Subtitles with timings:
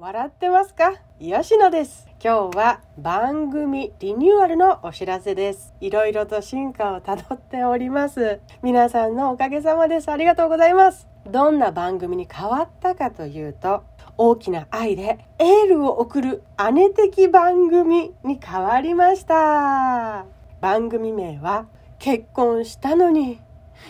[0.00, 0.94] 笑ってますか？
[1.18, 2.06] 吉野です。
[2.22, 5.74] 今日は番組リニューアルのお知らせです。
[5.80, 8.38] いろいろと進化をたどっております。
[8.62, 10.08] 皆さんのおかげさまです。
[10.08, 11.08] ありがとうございます。
[11.26, 13.82] どんな番組に変わったかというと
[14.16, 20.26] 大きな愛でエールを送る姉的番組に変わりました。
[20.60, 21.66] 番組名は
[21.98, 23.40] 結婚したのに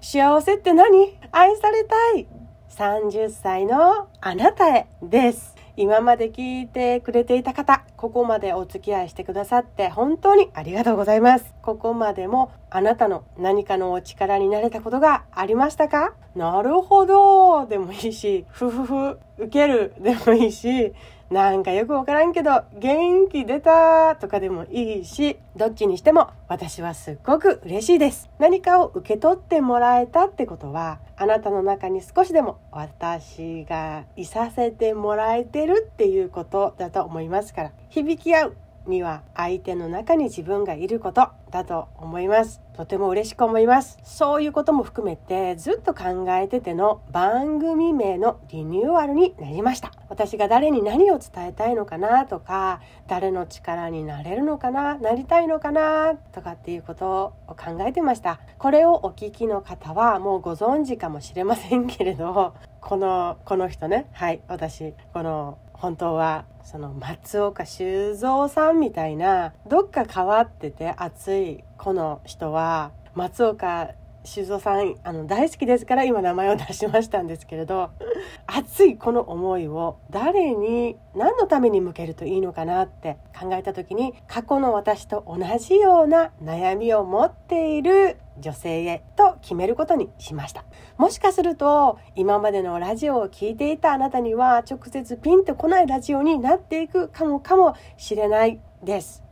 [0.00, 1.16] 幸せって何？
[1.30, 2.26] 愛されたい。
[2.70, 5.51] 30歳のあなたへです。
[5.76, 11.54] 今まで聞いてくれていた方、ここまでお付き合いしてくださって本当にありがとうございます。
[11.62, 16.14] ここまでもあなたの何かのお力になれたことがありましたか？
[16.36, 20.92] なるほどでもいいし、ふふふ、受けるでもいいし、
[21.32, 28.28] なんかよくわからんけど元気出たとかでもいいしどっちにしても私はすっごく嬉しいです。
[28.38, 42.60] 何かを受け取ってもらえたってことはあなたの中に少しでも私がいさせてもらえてるっていうことだと思いますから響き合うには相手の中に自分がいることだと思います。
[42.74, 43.98] とても嬉しく思います。
[44.02, 49.92] そういうことも含めてずっと考えてての番組名のリニューアルになりました。
[50.08, 58.40] 私が誰に何を伝えたいのかなとか誰の力になれるのかななりたいのかなとかっていうことを考えてました。
[58.58, 64.06] これをお聞きの方はもうご存知かもしれませんけれどこのこの人ね。
[64.12, 73.88] はい私この本当はその松岡修造さんみたいなどっか変わってて熱いこの人は松岡
[74.24, 77.90] 修造さんあの大好きですから今名前を出しましたんですけれど
[78.46, 90.64] 熱いこの思いを誰に何のために向けるといいのかなって考えた時に過去の私と同じような悩みを持っている女性へと決めることにしました。
[90.96, 99.22] もしかすると今までのラジオを聴いていたあなたには直接ピンとこないラジオになっていくかもかもしれないです。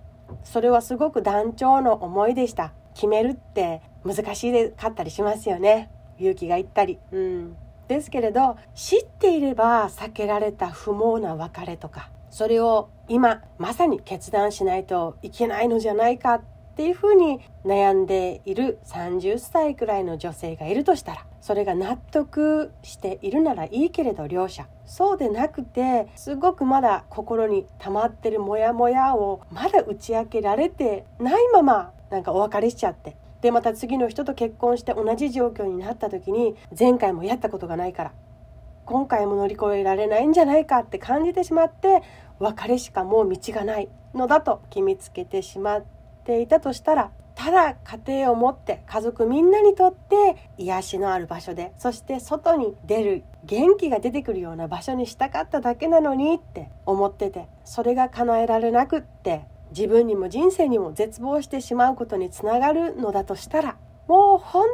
[0.45, 2.73] それはすごく団長の思いでした。
[2.95, 5.91] 決めるって難しいかったりしますよね。
[6.19, 6.99] 勇気がいったり。
[7.13, 7.57] うん。
[7.91, 16.43] ですけれど知っていれば避けられた不毛な別れとかそれを今まさに決断しないといけないのじゃないかっ
[16.77, 24.69] ていうふうに悩んでいる30歳くらいの女性がいるとしたらそれが納得しているならいいけれど両者。
[24.87, 33.17] そうでなくてすごくまだ心に溜まってるモヤモヤをまだ打ち明けられてないままなんかお別れしちゃって。
[33.41, 38.13] でまた次の人と結婚して同じ状況になった時に前回もやったことがないから
[38.85, 42.03] 今回も乗り越えられないんじゃないかって感じてしまって
[42.39, 45.85] 別れしかもう道がないのだと決めつけてしまっ
[46.25, 63.77] ていたとしたらただ家庭を持って家族みんなにとって癒しのある場所でそして外に出る元気が出てくるような場所にしたかっただけなのにって思っててそれが叶えられなくって自分にも人生にも絶望してしまうことにつながるのだとしたら
[64.09, 64.67] もう本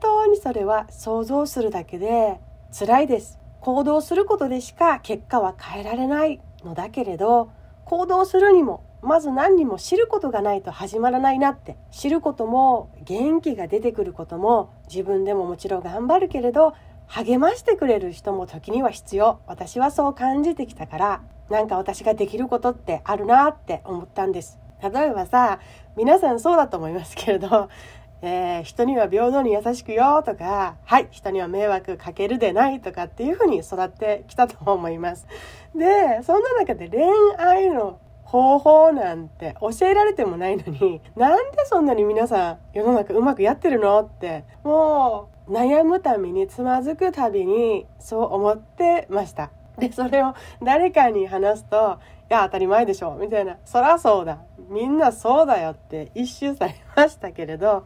[0.00, 2.40] 当にそれは想像するだけで
[2.72, 3.38] 辛いです。
[3.60, 7.50] 行動することでしか結果は変えられないのだけれど
[7.84, 16.74] 行動するにもまず何にも知ることがないと始まらないなって知ることも元気が出てくることも自分でももちろん頑張るけれど
[17.08, 25.60] 励ましてくれる人も時には必要私はそう感じてきたからなんか私ができることってあるなって思ったんです例えばさ
[25.96, 27.68] 皆さんそうだと思いますけれど
[28.20, 35.24] えー、人には平等に優しくよとか、はい、人には迷惑かけるでないとかっていうふうに育ってきたと思います。
[35.72, 37.06] で、そんな中で恋
[37.38, 49.50] 愛の方法なんて教えられてもないのに、なんでそんなに皆さん世の中うまくやってるのって、もう悩むためにつまずくたびにそう思ってました。
[49.78, 51.98] で、それを誰かに話すと、
[52.30, 54.38] いや、当たり前でしょ、みたいな、そらそうだ、
[54.68, 57.84] みんなそうだよって一周されましたけれど、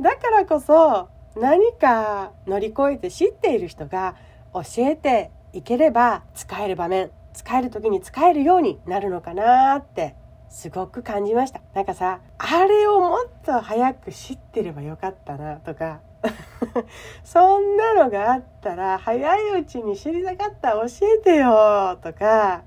[0.00, 4.16] だからこそ何か乗り越えて知っている人が
[4.52, 10.16] 教えていければ使える場面、使える時に使えるようになるのかなって
[10.50, 11.62] すごく感じました。
[11.72, 16.00] なんかさ、あれをもっと早く知ってればよかったなとか、
[17.24, 20.84] そんなのがあったら早いうちに知りたかった教
[21.18, 22.62] えてよとか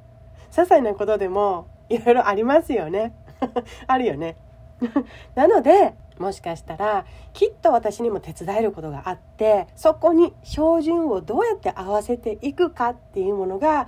[0.51, 3.13] 些細なことでもいろいろありますよね。
[3.87, 4.37] あるよね。
[5.35, 13.87] なのでもしかしたらきっと私にも手伝えることがあってそこに照準をどうやって合わせていくかっていうものが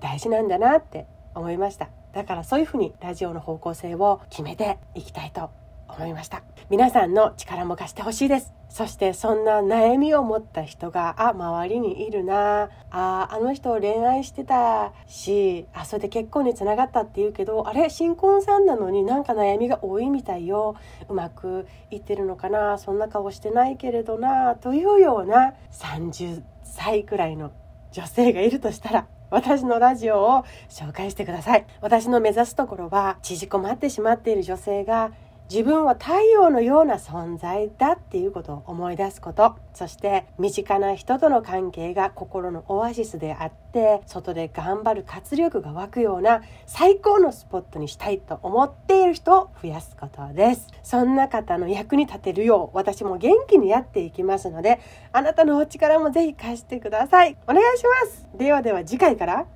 [0.00, 1.88] 大事なんだなって思いました。
[2.12, 5.50] だからそういうふうにラジオの方向性を決めていきたいと
[5.88, 6.42] 思いました。
[6.70, 8.52] 皆さんの力も貸してほしいです。
[8.68, 12.68] そしてそんな悩みを持った人があ周りにいるな。
[12.90, 20.76] ああの人恋愛してたしあそれで結婚につながったっていうけどあれ新婚さんなのになんか悩みが多いみたいよ。
[21.08, 22.76] うまくいってるのかな。
[22.78, 24.54] そんな顔してないけれどな。
[24.56, 27.50] というような30歳くらいの
[27.92, 31.66] 女性がいるとしたら私のラジオを紹介してください。
[31.80, 35.12] 私の目指すところは縮こまってしまっている女性が
[35.50, 39.56] 自分は太陽のような存在だっていうことを思い出すこと。
[39.72, 50.66] そして身近な人との関係が心のオアシスであって外で頑張る活力が湧くような最高のスポットにしたいと思っている人を増やすことです。
[50.82, 54.80] そんな方の役に立てるよう私も元気にやっていきますので
[55.12, 57.38] あなたのお力もぜひ貸してください。
[57.46, 58.28] お願いします。
[58.36, 59.46] ではでは次回から。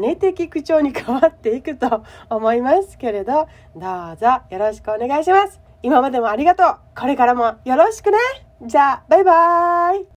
[0.00, 5.60] 姉的口調に変わっていくと思いますけれど、どうぞよろしくお願いします。
[5.82, 6.76] 今までもありがとう。
[6.98, 8.18] これからもよろしくね。
[8.62, 10.06] じゃあ、バイバーイ。